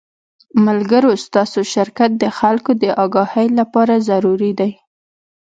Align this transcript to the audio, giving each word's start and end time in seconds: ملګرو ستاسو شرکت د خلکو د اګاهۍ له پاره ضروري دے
ملګرو 0.65 1.11
ستاسو 1.25 1.59
شرکت 1.73 2.11
د 2.17 2.25
خلکو 2.39 2.71
د 2.83 2.85
اګاهۍ 3.03 3.47
له 3.57 3.65
پاره 3.73 3.97
ضروري 4.09 4.51
دے 4.59 4.69